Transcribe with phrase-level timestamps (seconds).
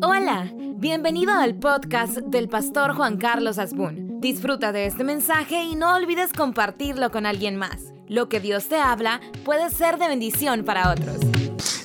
[0.00, 4.20] Hola, bienvenido al podcast del pastor Juan Carlos Asbun.
[4.20, 7.76] Disfruta de este mensaje y no olvides compartirlo con alguien más.
[8.06, 11.16] Lo que Dios te habla puede ser de bendición para otros.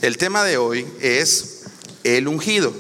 [0.02, 1.66] El tema de hoy es
[2.04, 2.72] el ungido.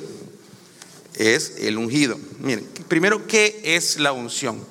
[1.15, 2.19] Es el ungido.
[2.39, 4.63] Miren, primero, ¿qué es la unción?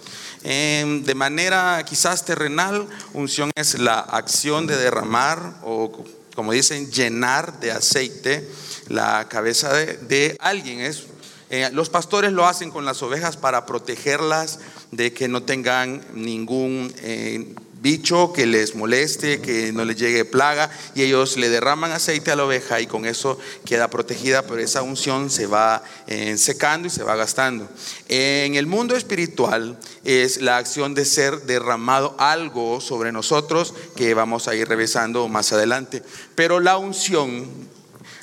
[0.45, 6.05] Em, de manera quizás terrenal, unción es la acción de derramar o,
[6.37, 8.49] como dicen, llenar de aceite
[8.89, 10.81] la cabeza de, alguien.
[10.81, 11.05] Es,
[11.51, 16.93] eh, los pastores lo hacen con las ovejas para protegerlas de que no tengan ningún
[16.99, 22.31] eh, bicho que les moleste, que no les llegue plaga, y ellos le derraman aceite
[22.31, 26.87] a la oveja y con eso queda protegida, pero esa unción se va eh, secando
[26.87, 27.69] y se va gastando.
[28.09, 34.47] En el mundo espiritual es la acción de ser derramado algo sobre nosotros que vamos
[34.47, 36.05] a ir revisando más adelante,
[36.37, 37.72] pero la unción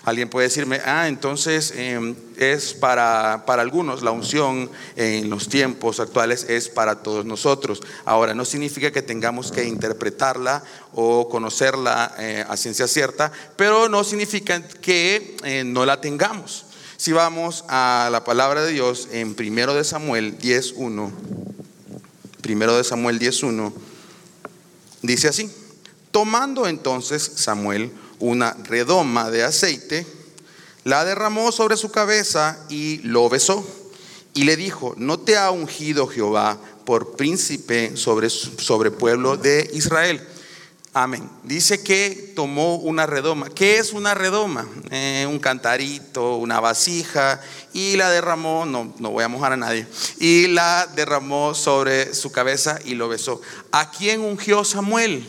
[0.04, 6.00] Alguien puede decirme, ah, entonces em, es para, para algunos, la unción en los tiempos
[6.00, 7.82] actuales es para todos nosotros.
[8.06, 14.04] Ahora, no significa que tengamos que interpretarla o conocerla eh, a ciencia cierta, pero no
[14.04, 16.66] significa que eh, no la tengamos.
[16.96, 21.12] Si vamos a la palabra de Dios en 1 de Samuel 10.1,
[22.46, 23.74] 1 de Samuel 10.1,
[25.02, 25.50] dice así,
[26.12, 30.06] tomando entonces Samuel una redoma de aceite,
[30.84, 33.66] la derramó sobre su cabeza y lo besó.
[34.34, 40.26] Y le dijo, no te ha ungido Jehová por príncipe sobre, sobre pueblo de Israel.
[40.94, 41.30] Amén.
[41.44, 43.50] Dice que tomó una redoma.
[43.50, 44.68] ¿Qué es una redoma?
[44.90, 47.40] Eh, un cantarito, una vasija,
[47.74, 49.86] y la derramó, no, no voy a mojar a nadie,
[50.20, 53.40] y la derramó sobre su cabeza y lo besó.
[53.72, 55.28] ¿A quién ungió Samuel?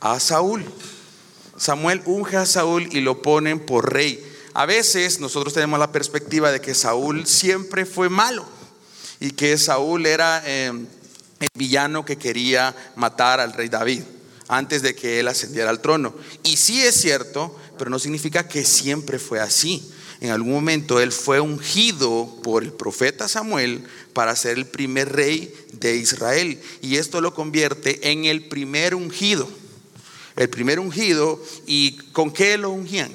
[0.00, 0.64] A Saúl.
[1.56, 4.22] Samuel unge a Saúl y lo ponen por rey.
[4.54, 8.44] A veces nosotros tenemos la perspectiva de que Saúl siempre fue malo
[9.20, 14.02] y que Saúl era eh, el villano que quería matar al rey David
[14.48, 16.14] antes de que él ascendiera al trono.
[16.42, 19.92] Y sí es cierto, pero no significa que siempre fue así.
[20.20, 25.52] En algún momento él fue ungido por el profeta Samuel para ser el primer rey
[25.72, 26.60] de Israel.
[26.80, 29.48] Y esto lo convierte en el primer ungido
[30.36, 33.10] el primer ungido y con qué lo ungían.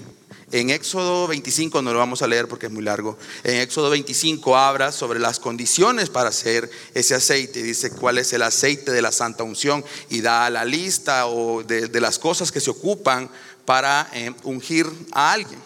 [0.51, 4.57] En Éxodo 25, no lo vamos a leer porque es muy largo, en Éxodo 25
[4.57, 9.13] habla sobre las condiciones para hacer ese aceite, dice cuál es el aceite de la
[9.13, 13.29] santa unción y da la lista o de, las cosas que se ocupan
[13.63, 15.59] para eh, ungir a alguien.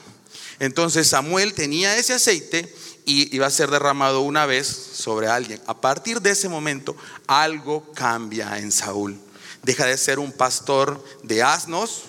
[0.60, 2.72] Entonces Samuel tenía ese aceite
[3.06, 5.60] y iba a ser derramado una vez sobre alguien.
[5.66, 6.96] A partir de ese momento
[7.26, 9.20] algo cambia en Saúl
[9.66, 12.04] deja de ser un pastor de asnos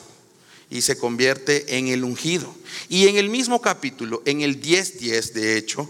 [0.71, 2.55] y se convierte en el ungido.
[2.89, 5.89] Y en el mismo capítulo, en el 10.10 de hecho,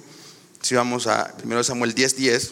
[0.63, 2.51] si vamos a 1 Samuel 10.10,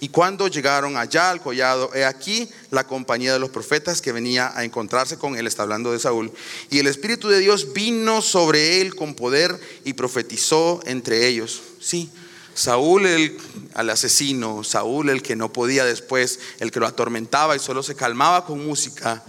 [0.00, 4.52] y cuando llegaron allá al collado, he aquí la compañía de los profetas que venía
[4.54, 6.30] a encontrarse con él, está hablando de Saúl,
[6.68, 11.62] y el Espíritu de Dios vino sobre él con poder y profetizó entre ellos.
[11.80, 12.10] Sí,
[12.54, 13.36] Saúl el
[13.74, 17.96] al asesino, Saúl el que no podía después, el que lo atormentaba y solo se
[17.96, 19.22] calmaba con música,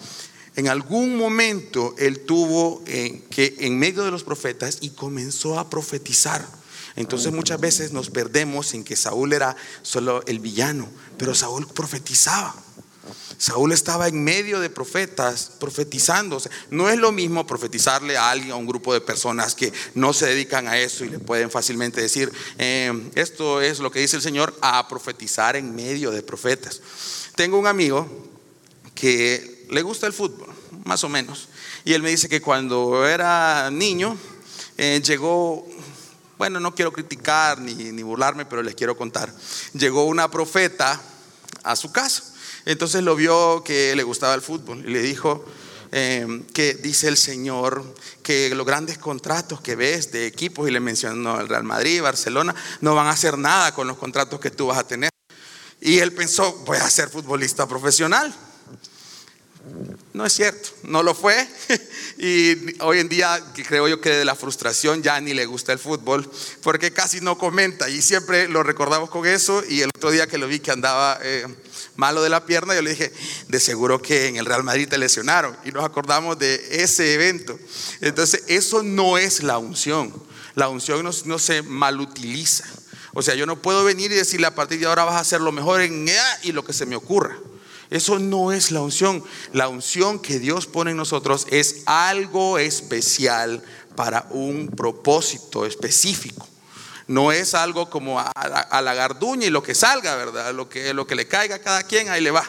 [0.55, 5.69] en algún momento él tuvo eh, que en medio de los profetas y comenzó a
[5.69, 6.45] profetizar.
[6.95, 10.87] Entonces muchas veces nos perdemos en que Saúl era solo el villano,
[11.17, 12.55] pero Saúl profetizaba.
[13.37, 16.41] Saúl estaba en medio de profetas profetizando.
[16.69, 20.27] no es lo mismo profetizarle a alguien, a un grupo de personas que no se
[20.27, 24.21] dedican a eso y le pueden fácilmente decir, eh, esto es lo que dice el
[24.21, 26.81] Señor, a profetizar en medio de profetas.
[27.35, 28.07] Tengo un amigo
[28.93, 30.53] que le gusta el fútbol,
[30.85, 31.49] más o menos.
[31.83, 34.17] Y él me dice que cuando era niño
[34.77, 35.67] eh, llegó,
[36.37, 39.33] bueno, no quiero criticar ni, ni burlarme, pero les quiero contar,
[39.73, 41.01] llegó una profeta
[41.63, 42.34] a su casa
[42.65, 45.45] entonces lo vio que le gustaba el fútbol y le dijo
[45.91, 50.79] em, que dice el Señor que los grandes contratos que ves de equipos, y le
[50.79, 54.67] mencionó el Real Madrid, Barcelona, no van a hacer nada con los contratos que tú
[54.67, 55.09] vas a tener.
[55.79, 58.33] Y él pensó, voy a ser futbolista profesional.
[60.13, 61.47] No es cierto, no lo fue.
[62.17, 65.79] Y hoy en día creo yo que de la frustración ya ni le gusta el
[65.79, 66.29] fútbol,
[66.63, 67.89] porque casi no comenta.
[67.89, 69.61] Y siempre lo recordamos con eso.
[69.67, 71.45] Y el otro día que lo vi que andaba eh,
[71.97, 73.11] malo de la pierna, yo le dije,
[73.49, 75.57] de seguro que en el Real Madrid te lesionaron.
[75.65, 77.59] Y nos acordamos de ese evento.
[77.99, 80.13] Entonces, eso no es la unción.
[80.53, 82.63] La unción no, no se malutiliza.
[83.13, 85.41] O sea, yo no puedo venir y decirle a partir de ahora vas a hacer
[85.41, 86.07] lo mejor en
[86.43, 87.37] y lo que se me ocurra.
[87.89, 89.23] Eso no es la unción.
[89.53, 93.63] La unción que Dios pone en nosotros es algo especial
[93.95, 96.47] para un propósito específico.
[97.07, 100.53] No es algo como a, la garduña y lo que salga, ¿verdad?
[100.53, 102.43] Lo que, lo que le caiga a cada quien, ahí le va.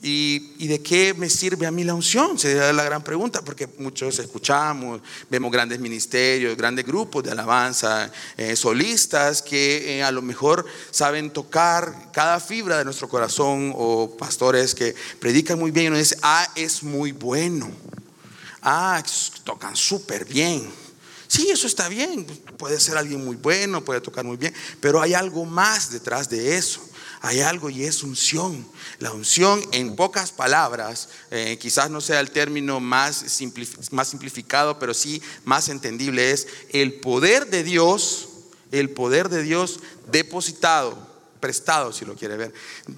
[0.00, 2.38] ¿Y, de qué me sirve a mí la unción?
[2.38, 8.54] Sería la gran pregunta, porque muchos escuchamos, vemos grandes ministerios, grandes grupos de alabanza, eh,
[8.54, 14.72] solistas que eh, a lo mejor saben tocar cada fibra de nuestro corazón o pastores
[14.74, 17.68] que predican muy bien y uno dice, ah, es muy bueno.
[18.62, 19.02] Ah,
[19.42, 20.68] tocan súper bien.
[21.26, 22.24] Sí, eso está bien.
[22.56, 26.56] Puede ser alguien muy bueno, puede tocar muy bien, pero hay algo más detrás de
[26.56, 26.87] eso.
[27.20, 28.66] Hay algo y es unción.
[28.98, 33.24] La unción, en pocas palabras, eh, quizás no sea el término más,
[33.90, 38.28] más simplificado, pero sí más entendible, es el poder de Dios,
[38.70, 39.80] el poder de Dios
[40.10, 40.96] depositado,
[41.40, 42.54] prestado, si lo quiere ver,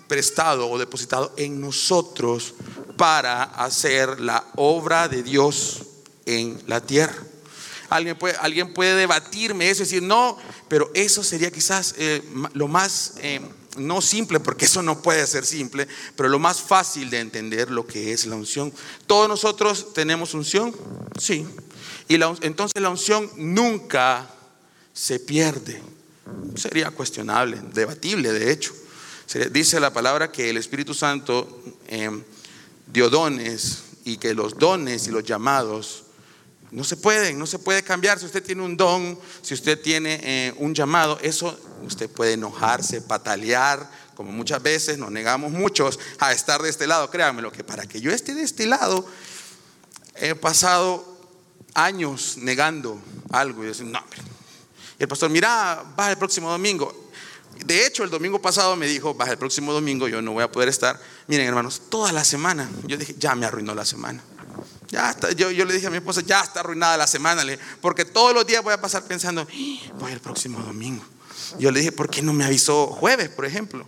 [0.08, 2.54] prestado o depositado en nosotros
[2.96, 5.82] para hacer la obra de Dios
[6.26, 7.16] en la tierra.
[7.88, 10.38] Alguien puede, alguien puede debatirme eso y decir, no,
[10.68, 12.22] pero eso sería quizás eh,
[12.52, 13.40] lo más, eh,
[13.76, 15.86] no simple, porque eso no puede ser simple,
[16.16, 18.72] pero lo más fácil de entender lo que es la unción.
[19.06, 20.74] ¿Todos nosotros tenemos unción?
[21.18, 21.46] Sí.
[22.08, 24.28] Y entonces la unción nunca
[24.92, 25.80] se pierde.
[26.56, 28.74] Sería cuestionable, debatible, de hecho.
[29.52, 32.10] Dice la palabra que el Espíritu Santo eh,
[32.92, 36.04] dio dones y que los dones y los llamados
[36.70, 38.18] no se pueden, no se puede cambiar.
[38.18, 43.00] Si usted tiene un don, si usted tiene eh, un llamado, eso usted puede enojarse,
[43.00, 47.10] patalear, como muchas veces nos negamos muchos a estar de este lado.
[47.10, 49.04] Créanme, lo que para que yo esté de este lado,
[50.16, 51.18] he pasado
[51.74, 53.00] años negando
[53.32, 54.02] algo y decir, no,
[54.98, 57.10] Y el pastor, mira, va el próximo domingo.
[57.64, 60.50] De hecho, el domingo pasado me dijo, baja el próximo domingo, yo no voy a
[60.50, 61.00] poder estar.
[61.26, 62.70] Miren, hermanos, toda la semana.
[62.86, 64.22] Yo dije, ya me arruinó la semana.
[64.90, 67.44] Ya está, yo, yo, le dije a mi esposa, ya está arruinada la semana,
[67.80, 69.46] porque todos los días voy a pasar pensando,
[70.00, 71.04] voy el próximo domingo.
[71.58, 73.86] Yo le dije, ¿por qué no me avisó jueves, por ejemplo?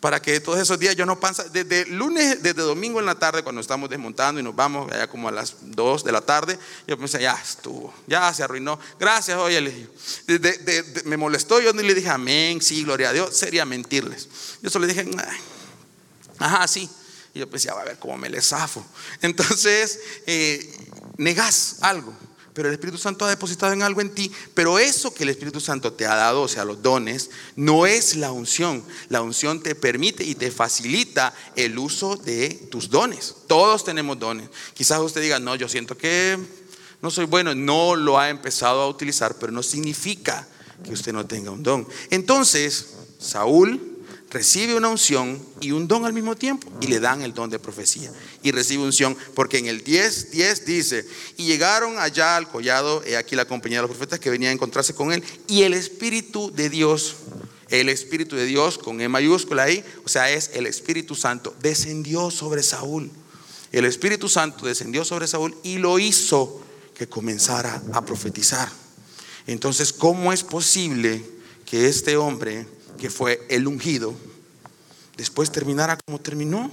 [0.00, 3.44] Para que todos esos días yo no pasa, desde lunes, desde domingo en la tarde,
[3.44, 6.58] cuando estamos desmontando y nos vamos allá como a las 2 de la tarde,
[6.88, 8.78] yo pensé, ya estuvo, ya se arruinó.
[8.98, 9.88] Gracias, oye, le
[11.04, 14.28] me molestó, yo no le dije, amén, sí, gloria a Dios, sería mentirles.
[14.62, 15.08] Yo solo le dije,
[16.38, 16.90] ajá, sí.
[17.34, 18.84] Y yo pensaba, a ver cómo me le zafo.
[19.22, 20.72] Entonces, eh,
[21.16, 22.12] negas algo,
[22.52, 25.60] pero el Espíritu Santo ha depositado en algo en ti, pero eso que el Espíritu
[25.60, 28.84] Santo te ha dado, o sea, los dones, no es la unción.
[29.08, 33.34] La unción te permite y te facilita el uso de tus dones.
[33.46, 34.48] Todos tenemos dones.
[34.74, 36.38] Quizás usted diga, no, yo siento que
[37.00, 40.46] no soy bueno, no lo ha empezado a utilizar, pero no significa
[40.84, 41.86] que usted no tenga un don.
[42.10, 43.89] Entonces, Saúl
[44.30, 47.58] recibe una unción y un don al mismo tiempo y le dan el don de
[47.58, 48.12] profecía
[48.42, 51.06] y recibe unción porque en el 10, 10 dice
[51.36, 54.52] y llegaron allá al collado he aquí la compañía de los profetas que venía a
[54.52, 57.16] encontrarse con él y el espíritu de Dios
[57.70, 62.30] el espíritu de Dios con E mayúscula ahí o sea es el Espíritu Santo descendió
[62.30, 63.10] sobre Saúl.
[63.72, 66.60] El Espíritu Santo descendió sobre Saúl y lo hizo
[66.94, 68.68] que comenzara a profetizar.
[69.46, 71.24] Entonces ¿cómo es posible
[71.64, 72.66] que este hombre
[73.00, 74.14] que fue el ungido,
[75.16, 76.70] después terminara como terminó.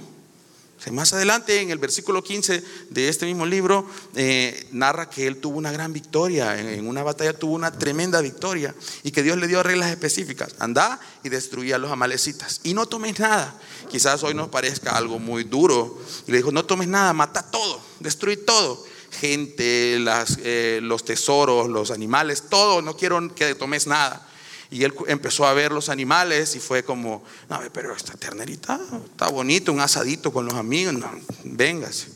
[0.92, 5.56] más adelante, en el versículo 15 de este mismo libro, eh, narra que él tuvo
[5.56, 9.62] una gran victoria, en, una batalla tuvo una tremenda victoria y que Dios le dio
[9.62, 10.54] reglas específicas.
[10.58, 12.60] Anda y destruía a los amalecitas.
[12.62, 13.58] Y no tomes nada.
[13.90, 15.98] Quizás hoy nos parezca algo muy duro.
[16.26, 18.84] Y le dijo, no tomes nada, mata todo, destruye todo.
[19.12, 24.28] Gente, las, eh, los tesoros, los animales, todo, no quiero que tomes nada.
[24.70, 29.28] Y él empezó a ver los animales y fue como, no, pero esta ternerita está
[29.28, 31.10] bonito, un asadito con los amigos, no,
[31.44, 32.08] véngase.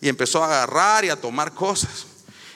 [0.00, 2.06] Y empezó a agarrar y a tomar cosas.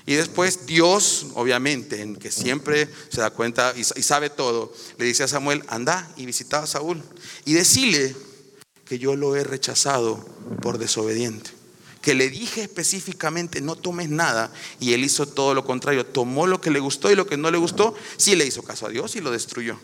[0.06, 5.22] Y después Dios, obviamente, en que siempre se da cuenta y, sabe todo, le dice
[5.22, 7.02] a Samuel, anda y visita a Saúl
[7.44, 8.14] y decile
[8.84, 10.22] que yo lo he rechazado
[10.60, 11.63] por desobediente
[12.04, 16.60] que le dije específicamente no tomes nada y él hizo todo lo contrario, tomó lo
[16.60, 19.16] que le gustó y lo que no le gustó, sí le hizo caso a Dios
[19.16, 19.78] y lo destruyó.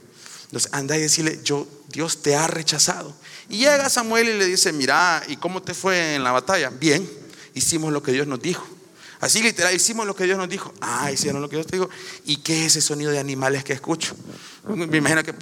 [0.44, 3.16] Entonces anda y decirle, yo, Dios te ha rechazado.
[3.48, 6.68] Y llega Samuel y le dice, mira, ¿y cómo te fue en la batalla?
[6.68, 7.08] Bien,
[7.54, 8.66] hicimos lo que Dios nos dijo.
[9.20, 10.74] Así literal, hicimos lo que Dios nos dijo.
[10.82, 11.88] Ah, hicieron lo que Dios te dijo.
[12.26, 14.14] ¿Y qué es ese sonido de animales que escucho?
[14.68, 15.34] Me imagino que...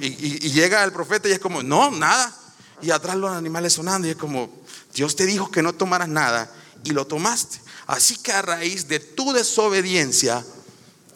[0.00, 2.34] y, y llega el profeta y es como, no, nada.
[2.80, 4.57] Y atrás los animales sonando y es como,
[4.94, 6.52] Dios te dijo que no tomaras nada
[6.84, 7.60] y lo tomaste.
[7.86, 10.44] Así que a raíz de tu desobediencia,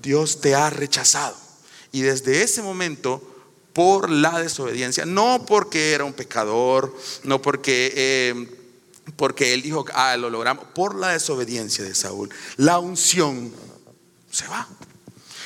[0.00, 1.36] Dios te ha rechazado.
[1.92, 3.22] Y desde ese momento,
[3.72, 8.58] por la desobediencia, no porque era un pecador, no porque, eh,
[9.16, 12.30] porque él dijo, ah, lo logramos, por la desobediencia de Saúl.
[12.56, 13.52] La unción
[14.30, 14.68] se va.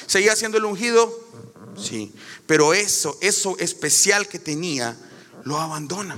[0.06, 1.24] ¿Seguía siendo el ungido?
[1.76, 2.12] Sí,
[2.46, 4.96] pero eso, eso especial que tenía,
[5.44, 6.16] lo abandona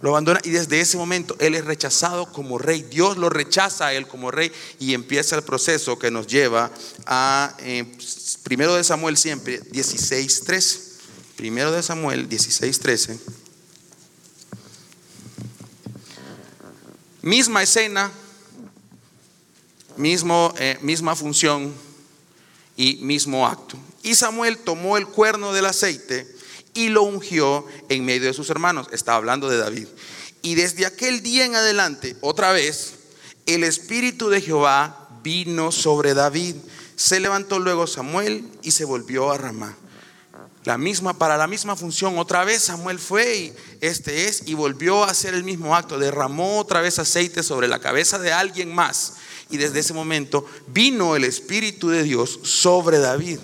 [0.00, 2.82] lo abandona y desde ese momento él es rechazado como rey.
[2.82, 6.70] Dios lo rechaza a él como rey y empieza el proceso que nos lleva
[7.06, 7.84] a eh,
[8.42, 10.80] primero de Samuel siempre 16:13.
[11.36, 13.18] Primero de Samuel 16:13.
[17.22, 18.10] Misma escena,
[19.96, 21.74] mismo, eh, misma función
[22.76, 23.76] y mismo acto.
[24.02, 26.37] Y Samuel tomó el cuerno del aceite
[26.78, 28.86] y lo ungió en medio de sus hermanos.
[28.92, 29.88] Está hablando de David.
[30.42, 32.94] Y desde aquel día en adelante, otra vez,
[33.46, 36.54] el Espíritu de Jehová vino sobre David.
[36.94, 39.76] Se levantó luego Samuel y se volvió a Ramá.
[40.62, 45.02] La misma, para la misma función, otra vez Samuel fue y este es, y volvió
[45.02, 49.14] a hacer el mismo acto, derramó otra vez aceite sobre la cabeza de alguien más.
[49.50, 53.40] Y desde ese momento vino el Espíritu de Dios sobre David.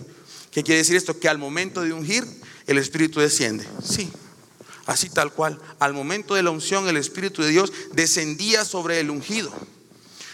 [0.52, 1.18] ¿Qué quiere decir esto?
[1.18, 2.24] Que al momento de ungir,
[2.66, 3.66] el Espíritu desciende.
[3.82, 4.10] Sí,
[4.86, 5.60] así tal cual.
[5.78, 9.52] Al momento de la unción, el Espíritu de Dios descendía sobre el ungido.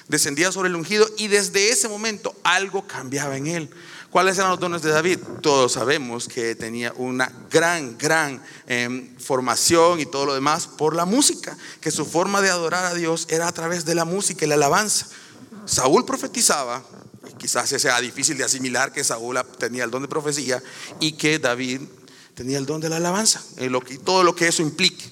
[0.08, 3.70] Descendía sobre el ungido y desde ese momento algo cambiaba en él.
[4.10, 5.20] ¿Cuáles eran los dones de David?
[5.40, 11.04] Todos sabemos que tenía una gran, gran em, formación y todo lo demás por la
[11.04, 14.48] música, que su forma de adorar a Dios era a través de la música y
[14.48, 15.06] la alabanza.
[15.64, 16.82] Saúl profetizaba,
[17.38, 20.60] quizás sea difícil de asimilar que Saúl tenía el don de profecía
[20.98, 21.82] y que David
[22.34, 25.04] tenía el don de la alabanza, y todo lo que eso implique.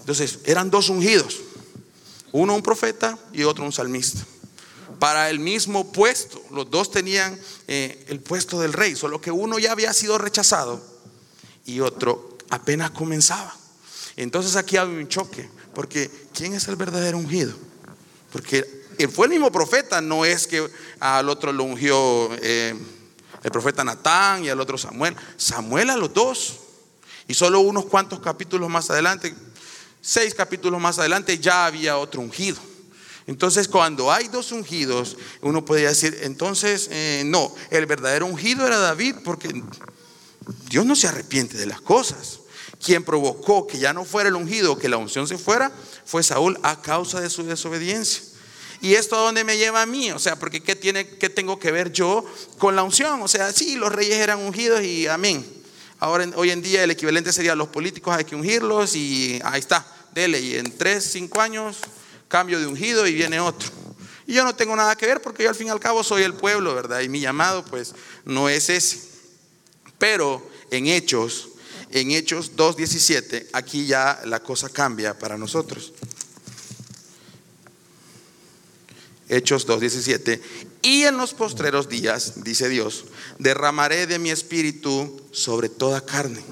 [0.00, 1.40] Entonces, eran dos ungidos,
[2.32, 4.24] uno un profeta y otro un salmista.
[4.98, 7.38] Para el mismo puesto, los dos tenían
[7.68, 10.82] eh, el puesto del rey, solo que uno ya había sido rechazado
[11.64, 13.54] y otro apenas comenzaba.
[14.16, 17.54] Entonces aquí hay un choque, porque ¿quién es el verdadero ungido?
[18.32, 18.78] Porque
[19.12, 22.30] fue el mismo profeta, no es que al otro lo ungió.
[22.42, 22.74] Eh,
[23.42, 25.16] el profeta Natán y al otro Samuel.
[25.36, 26.56] Samuel a los dos.
[27.26, 29.34] Y solo unos cuantos capítulos más adelante,
[30.00, 32.58] seis capítulos más adelante, ya había otro ungido.
[33.26, 38.78] Entonces, cuando hay dos ungidos, uno podría decir, entonces, eh, no, el verdadero ungido era
[38.78, 39.62] David, porque
[40.70, 42.40] Dios no se arrepiente de las cosas.
[42.82, 45.70] Quien provocó que ya no fuera el ungido, que la unción se fuera,
[46.06, 48.22] fue Saúl a causa de su desobediencia.
[48.80, 50.12] ¿Y esto a dónde me lleva a mí?
[50.12, 52.24] O sea, porque ¿qué, tiene, qué tengo que ver yo
[52.58, 53.22] con la unción?
[53.22, 55.44] O sea, sí, los reyes eran ungidos y amén.
[56.00, 59.84] Ahora, hoy en día el equivalente sería los políticos hay que ungirlos y ahí está,
[60.14, 60.40] dele.
[60.40, 61.78] Y en tres, cinco años,
[62.28, 63.68] cambio de ungido y viene otro.
[64.26, 66.22] Y yo no tengo nada que ver porque yo al fin y al cabo soy
[66.22, 67.00] el pueblo, ¿verdad?
[67.00, 67.94] Y mi llamado pues
[68.24, 69.00] no es ese.
[69.98, 71.48] Pero en Hechos,
[71.90, 75.92] en Hechos 2.17, aquí ya la cosa cambia para nosotros.
[79.28, 80.40] Hechos 2.17.
[80.82, 83.04] Y en los postreros días, dice Dios,
[83.38, 86.42] derramaré de mi espíritu sobre toda carne.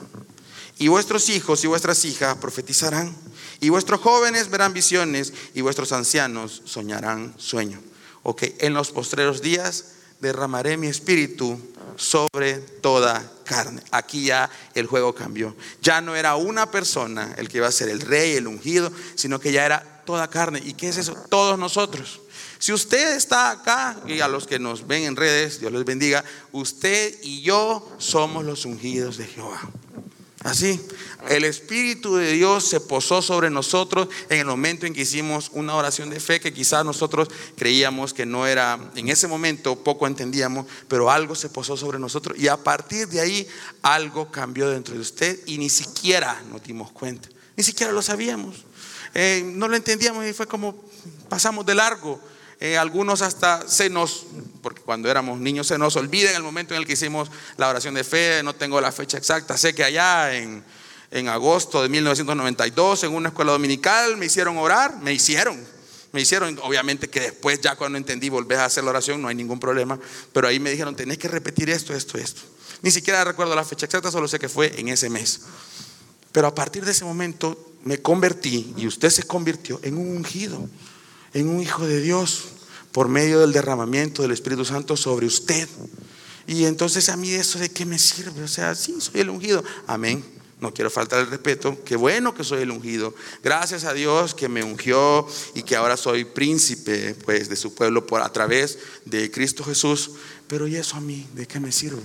[0.79, 3.15] Y vuestros hijos y vuestras hijas profetizarán.
[3.61, 7.81] Y vuestros jóvenes verán visiones y vuestros ancianos soñarán sueño.
[8.23, 11.59] Ok, en los postreros días derramaré mi espíritu
[11.97, 13.83] sobre toda carne.
[13.91, 15.57] Aquí ya el juego cambió.
[15.81, 19.41] Ya no era una persona el que iba a ser el rey, el ungido, sino
[19.41, 20.63] que ya era toda carne.
[20.65, 21.15] ¿Y qué es eso?
[21.29, 22.21] Todos nosotros.
[22.59, 26.25] Si usted está acá, y a los que nos ven en redes, Dios les bendiga,
[26.53, 29.61] usted y yo somos los ungidos de Jehová.
[30.47, 30.81] Así,
[31.29, 35.75] el Espíritu de Dios se posó sobre nosotros en el momento en que hicimos una
[35.75, 40.67] oración de fe que quizás nosotros creíamos que no era, en ese momento poco entendíamos,
[40.87, 43.49] pero algo se posó sobre nosotros y a partir de ahí
[43.83, 48.65] algo cambió dentro de usted y ni siquiera nos dimos cuenta, ni siquiera lo sabíamos,
[49.19, 50.77] eh, no lo entendíamos y fue como
[51.31, 52.21] pasamos de largo.
[52.61, 54.27] Eh, algunos hasta se nos,
[54.61, 57.71] porque cuando éramos niños se nos olvida en el momento en el que hicimos la
[57.71, 60.63] oración de fe, no tengo la fecha exacta, sé que allá en,
[61.11, 65.67] en agosto de 1992 en una escuela dominical me hicieron orar, me hicieron,
[66.13, 69.35] me hicieron, obviamente que después ya cuando entendí volver a hacer la oración no hay
[69.35, 69.99] ningún problema,
[70.35, 72.43] pero ahí me dijeron tenés que repetir esto, esto, esto.
[72.83, 75.41] Ni siquiera recuerdo la fecha exacta, solo sé que fue en ese mes.
[76.37, 80.69] Pero a partir de ese momento me convertí y usted se convirtió en un ungido
[81.33, 82.45] en un hijo de Dios
[82.93, 85.67] por medio del derramamiento del Espíritu Santo sobre usted.
[86.47, 88.43] Y entonces a mí eso de qué me sirve?
[88.43, 89.65] O sea, sí, soy el ungido.
[89.87, 90.23] Amén.
[90.61, 91.83] No quiero faltar el respeto.
[91.87, 93.15] Qué bueno que soy el ungido.
[93.43, 98.07] Gracias a Dios que me ungió y que ahora soy príncipe pues de su pueblo
[98.07, 100.11] por a través de Cristo Jesús.
[100.49, 102.03] Pero ¿y eso a mí de qué me sirve?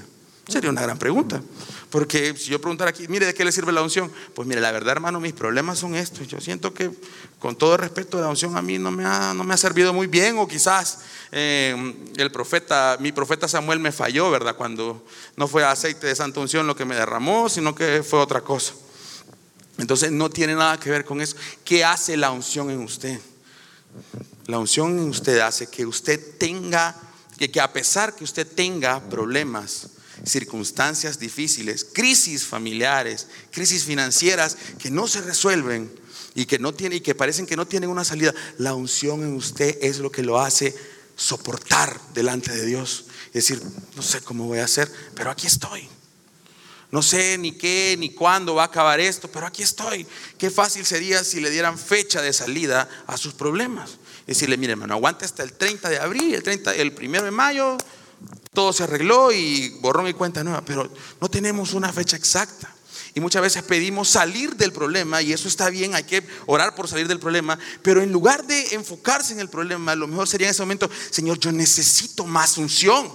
[0.52, 1.42] Sería una gran pregunta.
[1.90, 4.10] Porque si yo preguntara aquí, mire, ¿de qué le sirve la unción?
[4.34, 6.26] Pues mire, la verdad, hermano, mis problemas son estos.
[6.28, 6.90] Yo siento que,
[7.38, 10.08] con todo respeto, la unción a mí no me ha, no me ha servido muy
[10.08, 11.00] bien, o quizás
[11.34, 14.56] eh, el profeta, mi profeta Samuel me falló, ¿verdad?
[14.56, 15.06] Cuando
[15.36, 18.74] no fue aceite de santa unción lo que me derramó, sino que fue otra cosa.
[19.78, 21.36] Entonces no tiene nada que ver con eso.
[21.66, 23.20] ¿Qué hace la unción en usted?
[24.48, 26.96] La unción en usted hace que usted tenga,
[27.38, 29.88] que, que a pesar que usted tenga problemas,
[30.26, 35.92] circunstancias difíciles, crisis familiares, crisis financieras que no se resuelven
[36.36, 39.36] y que no tiene y que parecen que no tienen una salida, la unción en
[39.36, 40.76] usted es lo que lo hace
[41.16, 43.06] soportar delante de Dios.
[43.28, 43.62] Es decir,
[43.96, 45.88] no sé cómo voy a hacer, pero aquí estoy.
[46.92, 50.06] No sé ni qué ni cuándo va a acabar esto, pero aquí estoy.
[50.38, 53.92] Qué fácil sería si le dieran fecha de salida a sus problemas.
[54.28, 57.78] Decirle, mire hermano, aguante hasta el 30 de abril, el 30, el primero de mayo,
[58.54, 62.74] todo se arregló y borró mi cuenta nueva, pero no tenemos una fecha exacta.
[63.14, 66.88] Y muchas veces pedimos salir del problema y eso está bien, hay que orar por
[66.88, 70.52] salir del problema, pero en lugar de enfocarse en el problema, lo mejor sería en
[70.52, 73.12] ese momento, Señor, yo necesito más unción.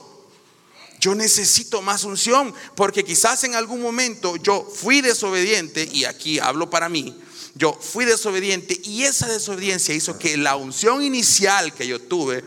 [0.98, 6.70] Yo necesito más unción, porque quizás en algún momento yo fui desobediente, y aquí hablo
[6.70, 7.14] para mí,
[7.54, 12.44] yo fui desobediente y esa desobediencia hizo que la unción inicial que yo tuve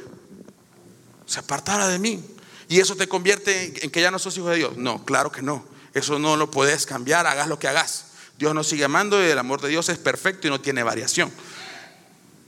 [1.25, 2.23] se apartara de mí.
[2.69, 4.77] ¿Y eso te convierte en que ya no sos hijo de Dios?
[4.77, 5.65] No, claro que no.
[5.95, 8.05] Eso no lo puedes cambiar, hagas lo que hagas.
[8.37, 11.31] Dios nos sigue amando y el amor de Dios es perfecto y no tiene variación.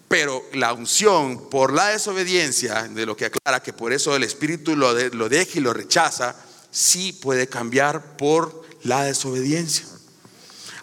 [0.08, 4.75] Pero la unción por la desobediencia, de lo que aclara que por eso el Espíritu
[4.75, 6.36] lo, lo deja y lo rechaza,
[6.70, 9.86] sí puede cambiar por la desobediencia.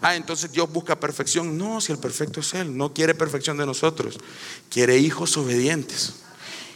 [0.00, 1.57] Ah, entonces Dios busca perfección.
[1.57, 4.18] No, si el perfecto es Él, no quiere perfección de nosotros,
[4.68, 6.14] quiere hijos obedientes.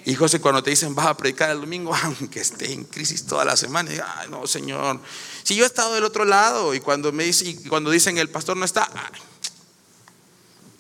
[0.04, 3.56] Hijos, cuando te dicen vas a predicar el domingo, aunque esté en crisis toda la
[3.56, 5.00] semana, ay, no, Señor.
[5.42, 8.56] Si yo he estado del otro lado y cuando me dicen, cuando dicen el pastor
[8.56, 8.90] no está,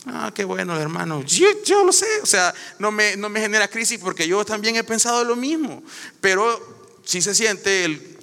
[0.06, 1.22] ah, qué bueno, hermano.
[1.22, 4.84] Yo, lo sé, o sea, no me, no me genera crisis porque yo también he
[4.84, 5.82] pensado lo mismo.
[6.20, 8.18] Pero si se siente el,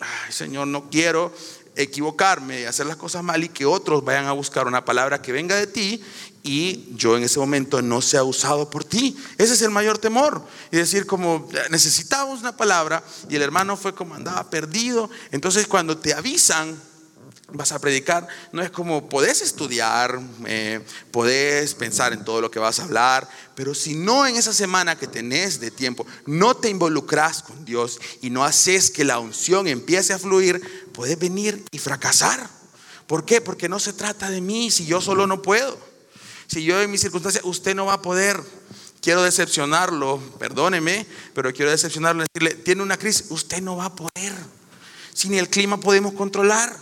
[0.00, 1.32] ay, Señor, no quiero
[1.74, 5.32] equivocarme y hacer las cosas mal y que otros vayan a buscar una palabra que
[5.32, 6.02] venga de ti
[6.42, 9.16] y yo en ese momento no sea usado por ti.
[9.38, 10.44] Ese es el mayor temor.
[10.70, 15.08] Y decir como necesitábamos una palabra y el hermano fue como andaba perdido.
[15.30, 16.80] Entonces cuando te avisan,
[17.52, 22.58] vas a predicar, no es como podés estudiar, eh, podés pensar en todo lo que
[22.58, 26.70] vas a hablar, pero si no en esa semana que tenés de tiempo, no te
[26.70, 31.78] involucras con Dios y no haces que la unción empiece a fluir, puedes venir y
[31.78, 32.48] fracasar.
[33.06, 33.40] ¿Por qué?
[33.40, 35.91] Porque no se trata de mí si yo solo no puedo.
[36.52, 38.38] Si yo en mis circunstancias, usted no va a poder.
[39.00, 42.24] Quiero decepcionarlo, perdóneme, pero quiero decepcionarlo.
[42.34, 44.34] Decirle, tiene una crisis, usted no va a poder.
[45.14, 46.78] Si ni el clima podemos controlar.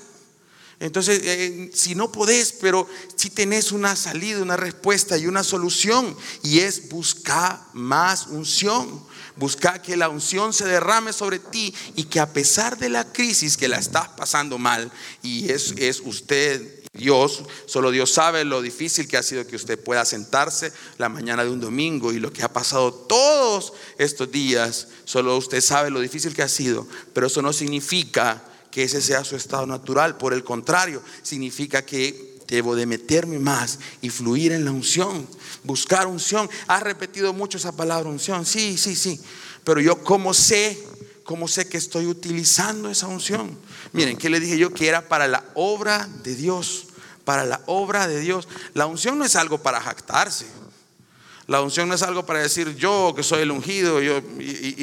[0.81, 6.17] Entonces, eh, si no podés, pero si tenés una salida, una respuesta y una solución,
[6.43, 9.09] y es buscar más unción.
[9.37, 13.57] Buscar que la unción se derrame sobre ti y que a pesar de la crisis
[13.57, 14.91] que la estás pasando mal,
[15.23, 19.79] y es, es usted Dios, solo Dios sabe lo difícil que ha sido que usted
[19.79, 24.88] pueda sentarse la mañana de un domingo y lo que ha pasado todos estos días,
[25.05, 29.24] solo usted sabe lo difícil que ha sido, pero eso no significa que ese sea
[29.24, 34.64] su estado natural, por el contrario, significa que debo de meterme más y fluir en
[34.64, 35.29] la unción,
[35.62, 36.50] buscar unción.
[36.66, 39.20] Ha repetido mucho esa palabra unción, sí, sí, sí,
[39.62, 40.76] pero yo cómo sé,
[41.31, 43.57] cómo sé que estoy utilizando esa unción.
[43.93, 44.75] Miren, ¿qué le dije yo?
[44.75, 46.87] Que era para la obra de Dios,
[47.25, 48.49] para la obra de Dios.
[48.75, 50.47] La unción no es algo para jactarse.
[51.47, 54.75] La unción no es algo para decir yo que soy el ungido yo, y,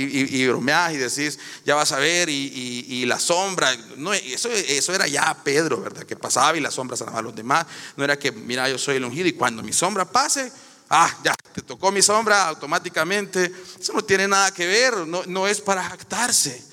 [0.42, 3.76] y, bromeás y decís, ya vas a ver, y, la sombra.
[3.98, 6.04] No, eso, eso era ya Pedro, ¿verdad?
[6.04, 7.66] Que pasaba y la sombra sanaba a los demás.
[7.98, 10.50] No era que, mira, yo soy el ungido y cuando mi sombra pase,
[10.90, 13.52] ah, ya, te tocó mi sombra automáticamente.
[13.80, 16.68] Eso no tiene nada que ver, no, no es para jactarse.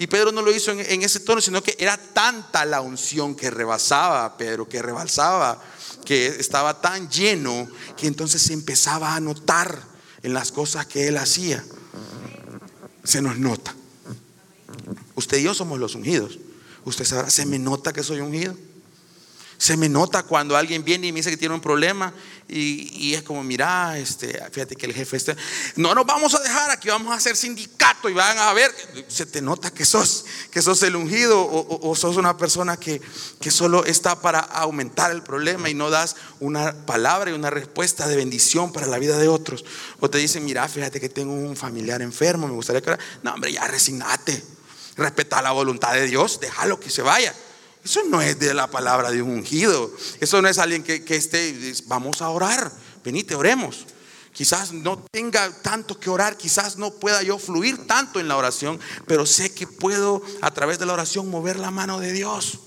[0.00, 3.50] Y Pedro no lo hizo en, ese tono, sino que era tanta la unción que
[3.50, 5.62] rebasaba Pedro, que rebalsaba,
[6.06, 9.78] que estaba tan lleno que entonces se empezaba a notar
[10.22, 11.62] en las cosas que él hacía.
[13.04, 13.74] Se nos nota.
[15.16, 16.38] Usted y yo somos los ungidos.
[16.86, 18.56] Usted sabrá, se me nota que soy ungido.
[19.60, 22.14] Se me nota cuando alguien viene y me dice que tiene un problema
[22.48, 25.36] y, es como, mira, este, fíjate que el jefe este,
[25.76, 28.74] no nos vamos a dejar, aquí vamos a hacer sindicato y van a ver,
[29.08, 33.02] se te nota que sos, que sos el ungido o, sos una persona que,
[33.38, 38.08] que solo está para aumentar el problema y no das una palabra y una respuesta
[38.08, 39.66] de bendición para la vida de otros.
[40.00, 42.96] O te dicen, mira, fíjate que tengo un familiar enfermo, me gustaría que...
[43.22, 44.42] No, hombre, ya resignate.
[44.96, 47.34] respeta la voluntad de Dios, déjalo que se vaya.
[47.84, 49.90] Eso no es de la palabra de un ungido.
[50.20, 52.70] Eso no es alguien que, que esté, vamos a orar,
[53.04, 53.86] venite, oremos.
[54.32, 58.78] Quizás no tenga tanto que orar, quizás no pueda yo fluir tanto en la oración,
[59.06, 62.60] pero sé que puedo a través de la oración mover la mano de Dios.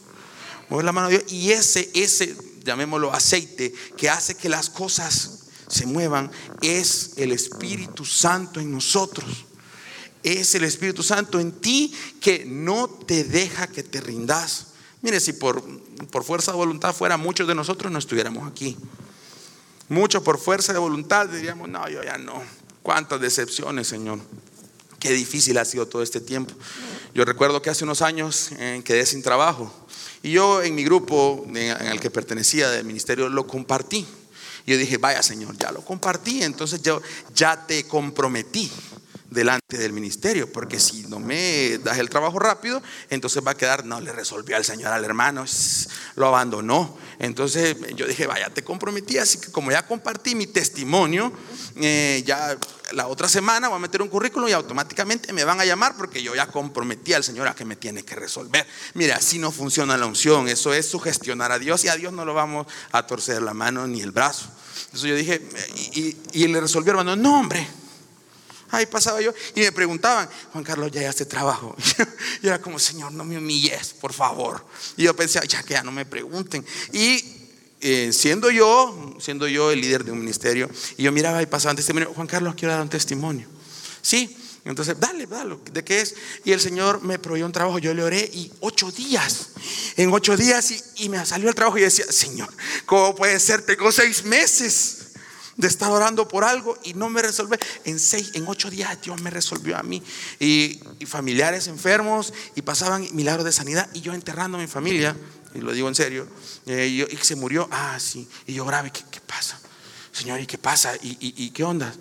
[0.69, 1.32] Mover la mano de Dios.
[1.32, 8.06] Y ese, ese, llamémoslo aceite, que hace que las cosas se muevan, es el Espíritu
[8.06, 9.45] Santo en nosotros.
[10.21, 14.72] Es el Espíritu Santo en ti que no te deja que te rindas.
[15.04, 15.62] Mire, si por,
[16.08, 18.78] por fuerza de voluntad fuera muchos de nosotros, no estuviéramos aquí.
[19.89, 22.42] Muchos por fuerza de voluntad diríamos, no, yo ya no.
[22.82, 24.20] Cuántas decepciones, Señor.
[25.00, 26.54] Qué difícil ha sido todo este tiempo.
[27.13, 29.72] Yo recuerdo que hace unos años eh, quedé sin trabajo
[30.24, 34.08] y yo en mi grupo en el que pertenecía del ministerio lo compartí.
[34.66, 37.02] Yo dije, vaya Señor, ya lo compartí, entonces yo
[37.36, 38.72] ya te comprometí
[39.34, 43.86] delante del ministerio, porque si no me das el trabajo rápido, entonces va a quedar,
[43.86, 45.46] no le resolvió al Señor al hermano,
[46.15, 46.98] lo abandonó.
[47.19, 51.34] Entonces yo dije, vaya, te comprometí, así que como ya compartí mi testimonio,
[51.76, 52.58] eh, ya
[52.91, 56.22] la otra semana voy a meter un currículum y automáticamente me van a llamar porque
[56.22, 58.65] yo ya comprometí al Señor a que me tiene que resolver.
[58.93, 62.26] Mira, así no funciona la unción, eso es sugestionar a Dios y a Dios no
[62.26, 64.48] lo vamos a torcer la mano ni el brazo.
[64.86, 65.41] Entonces yo dije,
[65.93, 67.67] y, y le resolvió, hermano, no, hombre
[68.73, 71.75] Ahí pasaba yo y me preguntaban, Juan Carlos, ya hace trabajo.
[72.41, 74.65] Y era como, Señor, no me humilles, por favor.
[74.97, 76.65] Y yo pensé, ya que ya no me pregunten.
[76.91, 77.23] Y
[77.79, 81.75] eh, siendo yo, siendo yo el líder de un ministerio, y yo miraba y pasaba
[81.75, 83.47] testimonio, Juan Carlos, quiero dar un testimonio.
[84.01, 86.15] Sí, entonces, dale, dale, ¿de qué es?
[86.43, 89.49] Y el Señor me proveyó un trabajo, yo le oré y ocho días,
[89.97, 92.49] en ocho días, y, y me salió el trabajo y decía, Señor,
[92.88, 93.62] ¿cómo puede ser?
[93.62, 95.03] Tengo seis meses
[95.58, 97.58] de estar orando por algo y no me resolvió.
[97.86, 100.02] En seis, en ocho días Dios me resolvió a mí.
[100.39, 105.16] Y, familiares enfermos y pasaban milagros de sanidad y yo enterrando a mi familia,
[105.54, 106.28] y lo digo en serio,
[106.66, 109.60] eh, y, se murió, ah, sí, y yo grave, ¿qué, pasa?
[110.12, 110.94] Señor, ¿y qué pasa?
[111.02, 111.94] ¿Y, qué onda?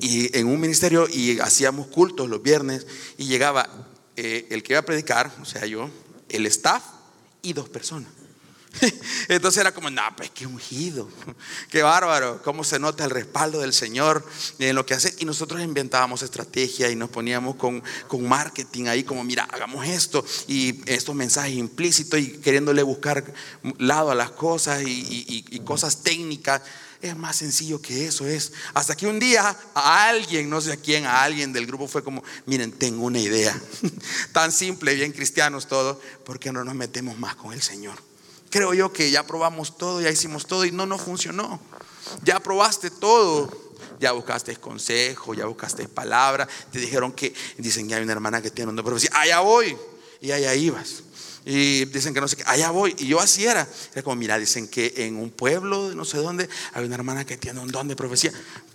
[0.00, 2.86] Y en un ministerio y hacíamos cultos los viernes
[3.18, 3.68] y llegaba
[4.16, 5.90] eh, el que iba a predicar, o sea, yo,
[6.28, 6.82] el staff
[7.42, 8.21] y dos personas.
[9.28, 11.08] Entonces era como, no, pues qué ungido,
[11.70, 14.26] qué bárbaro, cómo se nota el respaldo del Señor
[14.58, 15.14] en lo que hace.
[15.18, 20.24] Y nosotros inventábamos estrategia y nos poníamos con, con marketing ahí, como, mira, hagamos esto
[20.48, 23.24] y estos mensajes implícitos y queriéndole buscar
[23.78, 26.62] lado a las cosas y, cosas técnicas.
[27.00, 28.52] Es más sencillo que eso es.
[28.74, 32.04] Hasta que un día a alguien, no sé a quién, a alguien del grupo fue
[32.04, 33.60] como, miren, tengo una idea.
[34.32, 38.11] Tan simple, bien cristianos todos, porque no nos metemos más con el Señor?
[38.52, 41.58] Creo yo que ya probamos todo, ya hicimos todo y no nos funcionó.
[42.22, 43.50] Ya probaste todo,
[43.98, 48.50] ya buscaste consejo, ya buscaste palabra, te dijeron que, dicen que hay una hermana que
[48.50, 49.76] tiene una profecía, allá voy,
[50.20, 51.02] y allá ibas.
[51.44, 52.94] Y dicen que no sé qué, allá voy.
[52.98, 53.66] Y yo así era.
[53.92, 57.24] Era como, mira, dicen que en un pueblo de no sé dónde hay una hermana
[57.24, 58.32] que tiene un don de profecía.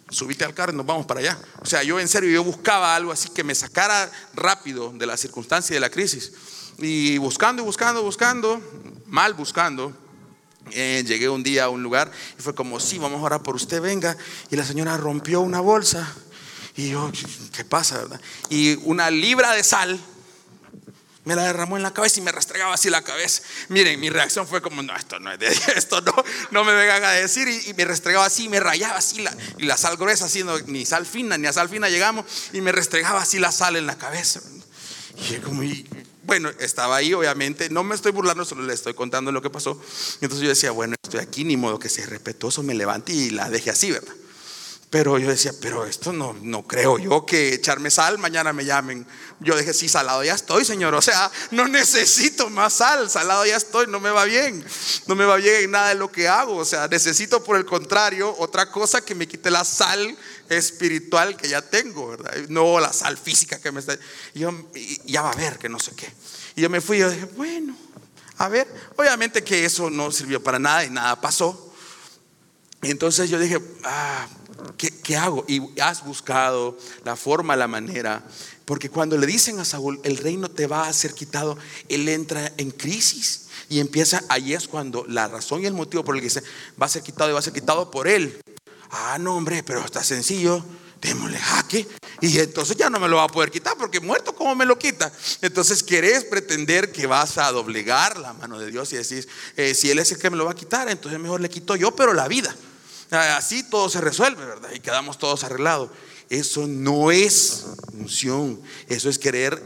[0.10, 1.40] Subite al carro y nos vamos para allá.
[1.62, 5.16] O sea, yo en serio, yo buscaba algo así que me sacara rápido de la
[5.16, 6.34] circunstancia y de la crisis.
[6.80, 8.62] Y buscando buscando, buscando,
[9.08, 9.94] mal buscando,
[10.72, 13.56] eh, llegué un día a un lugar y fue como, sí, vamos a orar por
[13.56, 14.18] usted, venga.
[14.52, 16.14] Y la señora rompió una bolsa.
[16.76, 17.12] Y yo,
[17.54, 18.22] ¿qué pasa, verdad?
[18.50, 20.00] Y una libra de sal
[21.28, 23.42] me la derramó en la cabeza y me restregaba así la cabeza.
[23.68, 26.14] Miren, mi reacción fue como, no, esto no es de esto, no,
[26.52, 27.50] no me vengan a decir.
[27.50, 31.06] Y, me restregaba así, me rayaba así, la, y la sal gruesa, así, ni sal
[31.06, 34.40] fina, ni a sal fina llegamos, y me restregaba así la sal en la cabeza.
[35.30, 35.64] Y como,
[36.28, 39.82] bueno, estaba ahí, obviamente, no me estoy burlando, solo le estoy contando lo que pasó.
[40.22, 43.50] Entonces yo decía, bueno, estoy aquí, ni modo que sea respetuoso, me levante y la
[43.50, 44.14] deje así, ¿verdad?
[44.90, 49.06] Pero yo decía, pero esto no, no creo yo que echarme sal, mañana me llamen.
[49.42, 50.96] Yo dije, sí, salado ya estoy, Señor.
[50.96, 54.64] O sea, no necesito más sal, salado ya estoy, no me va bien.
[55.08, 56.56] No me va bien en nada de lo que hago.
[56.56, 61.50] O sea, necesito por el contrario otra cosa que me quite la sal espiritual que
[61.50, 62.34] ya tengo, ¿verdad?
[62.48, 63.98] No la sal física que me está...
[64.34, 64.54] Y yo,
[65.04, 66.10] ya va a ver que no sé qué.
[66.56, 67.76] Y yo me fui yo dije, bueno,
[68.38, 71.74] a ver, obviamente que eso no sirvió para nada y nada pasó.
[72.82, 74.28] Y entonces yo dije, ah,
[74.78, 75.44] ¿qué, hago?
[75.48, 78.24] Y has buscado la forma, la manera.
[78.66, 81.58] Porque cuando le dicen a Saúl, el reino te va a ser quitado,
[81.90, 83.48] él entra en crisis.
[83.70, 86.44] Y empieza, ahí es cuando la razón y el motivo por el que dice,
[86.82, 88.40] va a ser quitado y va a ser quitado por él.
[88.92, 90.64] Ah, no, hombre, pero está sencillo.
[91.02, 91.88] Démosle jaque.
[92.22, 94.80] Y entonces ya no me lo va a poder quitar porque muerto, ¿cómo me lo
[94.80, 95.12] quita?
[95.42, 99.92] Entonces querés pretender que vas a doblegar la mano de Dios y decís, eh, si
[99.92, 102.14] Él es el que me lo va a quitar, entonces mejor le quito yo, pero
[102.14, 102.56] la vida.
[103.12, 104.70] Ah, así todo se resuelve, ¿verdad?
[104.74, 105.90] Y quedamos todos arreglados.
[106.30, 109.64] Eso no es unción, eso es querer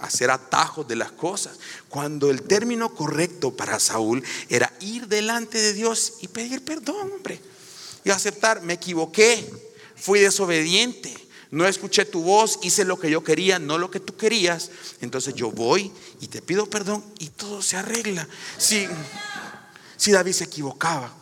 [0.00, 1.58] hacer atajos de las cosas.
[1.90, 7.40] Cuando el término correcto para Saúl era ir delante de Dios y pedir perdón, hombre,
[8.04, 9.50] y aceptar, me equivoqué,
[9.96, 11.14] fui desobediente,
[11.50, 14.70] no escuché tu voz, hice lo que yo quería, no lo que tú querías.
[15.02, 18.26] Entonces yo voy y te pido perdón y todo se arregla.
[18.56, 18.86] Si,
[19.98, 21.14] si David se equivocaba,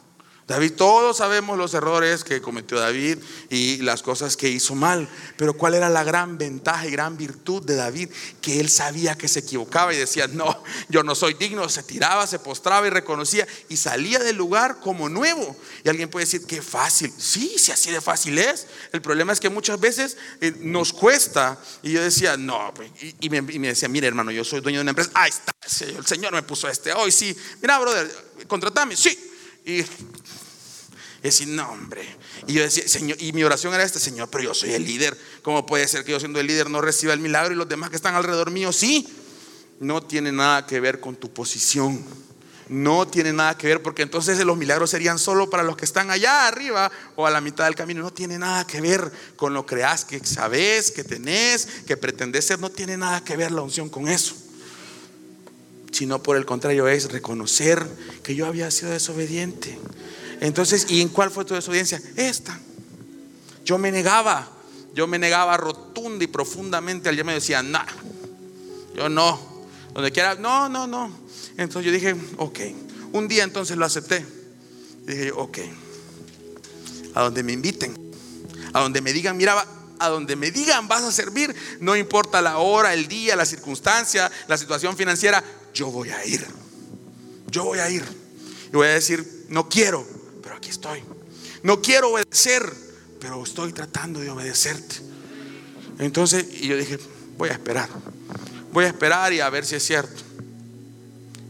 [0.47, 3.19] David, todos sabemos los errores que cometió David
[3.51, 7.65] y las cosas que hizo mal, pero ¿cuál era la gran ventaja y gran virtud
[7.65, 8.11] de David?
[8.41, 12.29] Que él sabía que se equivocaba y decía, no, yo no soy digno, se tiraba,
[12.29, 15.57] se postraba y reconocía y salía del lugar como nuevo.
[15.83, 18.69] Y alguien puede decir, qué fácil, sí, si así de fácil es.
[18.93, 22.89] El problema es que muchas veces eh, nos cuesta y yo decía, no, pues",
[23.21, 25.53] y, me, decía, mire hermano, yo soy dueño de una empresa, ahí está,
[25.85, 28.09] el Señor me puso este, hoy sí, mira, brother,
[28.47, 29.33] contratame, sí.
[29.67, 29.85] Y
[31.23, 32.07] decir, no, hombre.
[32.47, 35.19] Y yo decía, Señor, y mi oración era esta, Señor, pero yo soy el líder.
[35.43, 37.91] ¿Cómo puede ser que yo siendo el líder no reciba el milagro y los demás
[37.91, 39.09] que están alrededor mío sí?
[39.81, 42.03] No tiene nada que ver con tu posición.
[42.69, 46.11] No tiene nada que ver porque entonces los milagros serían solo para los que están
[46.11, 48.03] allá arriba o a la mitad del camino.
[48.03, 52.61] No tiene nada que ver con lo creas, que sabes, que tenés, que pretendes ser.
[52.61, 54.46] No tiene nada que ver la unción con eso.
[55.97, 57.87] Sino por el contrario es reconocer
[58.23, 59.79] que yo había sido desobediente
[60.41, 62.01] entonces, ¿y en cuál fue tu desobediencia?
[62.17, 62.59] Esta.
[63.65, 64.49] Yo me negaba,
[64.95, 67.81] yo me negaba rotunda y profundamente al me decía, no,
[68.95, 71.11] yo no, donde quiera, no, no, no.
[71.57, 72.61] Entonces yo dije, ok,
[73.13, 74.25] un día entonces lo acepté.
[75.05, 75.59] dije, ok,
[77.15, 77.97] a donde me inviten,
[78.73, 79.67] a donde me digan, mira,
[79.99, 84.31] a donde me digan vas a servir, no importa la hora, el día, la circunstancia,
[84.47, 85.43] la situación financiera,
[85.77, 86.45] yo voy a ir.
[87.51, 88.03] Yo voy a ir.
[88.73, 90.05] Y voy a decir, no quiero,
[90.55, 91.03] aquí estoy.
[91.63, 92.73] No quiero obedecer,
[93.21, 94.97] pero estoy tratando de obedecerte.
[95.99, 96.99] Entonces, y yo dije,
[97.37, 97.91] voy a esperar.
[98.73, 100.23] Voy a esperar y a ver si es cierto.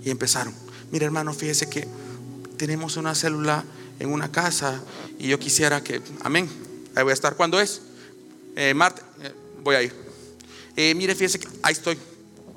[0.04, 0.52] Y empezaron.
[0.90, 1.86] Mira, hermano, fíjese que
[2.56, 3.64] tenemos una célula
[4.00, 4.82] en una casa
[5.18, 6.48] y yo quisiera que, amén,
[6.96, 7.36] ahí voy a estar.
[7.36, 7.80] ¿Cuándo es?
[8.56, 9.94] Eh, Marte, eh, voy a ir.
[10.76, 11.96] Eh, mire, fíjese que ahí estoy,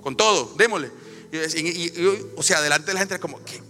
[0.02, 0.99] con todo, démosle.
[1.32, 1.92] Y,
[2.36, 3.62] o sea, delante de la gente, como, ¿qué,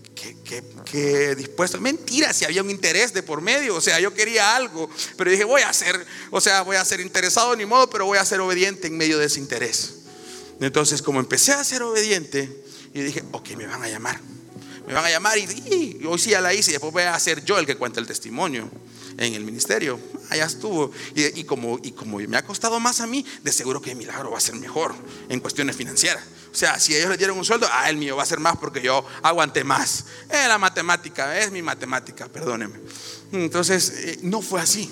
[0.85, 1.79] que, dispuesto.
[1.79, 5.43] Mentira, si había un interés de por medio, o sea, yo quería algo, pero dije,
[5.43, 8.39] voy a ser, o sea, voy a ser interesado ni modo, pero voy a ser
[8.41, 9.95] obediente en medio de ese interés.
[10.59, 12.49] Entonces, como empecé a ser obediente,
[12.93, 14.19] y dije, ok, me van a llamar.
[14.87, 17.45] Me van a llamar y, hoy sí ya la hice y después voy a ser
[17.45, 18.69] yo el que cuenta el testimonio
[19.17, 19.99] en el ministerio.
[20.31, 20.91] Allá estuvo.
[21.13, 24.31] Y, como, y como me ha costado más a mí, de seguro que el milagro
[24.31, 24.95] va a ser mejor
[25.29, 26.23] en cuestiones financieras.
[26.51, 28.57] O sea, si ellos le dieron un sueldo, ah, el mío va a ser más
[28.57, 30.05] porque yo aguanté más.
[30.29, 32.79] Es la matemática, es mi matemática, perdóneme.
[33.31, 34.91] Entonces, eh, no fue así.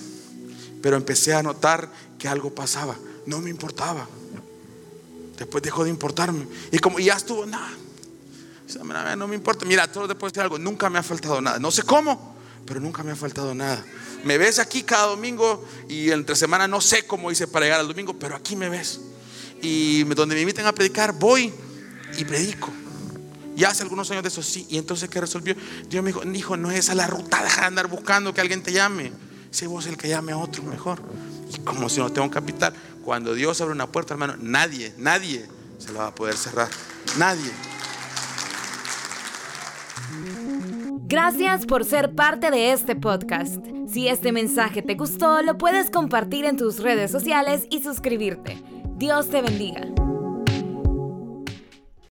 [0.81, 2.95] Pero empecé a notar que algo pasaba.
[3.25, 4.07] No me importaba.
[5.37, 6.47] Después dejó de importarme.
[6.71, 7.71] Y como ya estuvo, nada.
[9.15, 9.65] No me importa.
[9.65, 11.57] Mira, todo después de algo, nunca me ha faltado nada.
[11.57, 13.83] No sé cómo, pero nunca me ha faltado nada.
[14.23, 17.87] Me ves aquí cada domingo y entre semana no sé cómo hice para llegar al
[17.87, 18.99] domingo, pero aquí me ves
[19.61, 21.53] y donde me inviten a predicar, voy
[22.17, 22.71] y predico.
[23.55, 24.67] Y hace algunos años de eso sí.
[24.69, 25.55] Y entonces, ¿qué resolvió?
[25.89, 28.61] Dios me dijo, hijo, no es esa la ruta, deja de andar buscando que alguien
[28.61, 29.11] te llame.
[29.49, 31.01] Sé vos el que llame a otro mejor.
[31.51, 32.73] Y como si no tengo capital.
[33.03, 35.47] Cuando Dios abre una puerta, hermano, nadie, nadie
[35.79, 36.69] se la va a poder cerrar.
[37.17, 37.51] Nadie.
[41.07, 43.65] Gracias por ser parte de este podcast.
[43.89, 48.61] Si este mensaje te gustó, lo puedes compartir en tus redes sociales y suscribirte.
[48.97, 49.81] Dios te bendiga.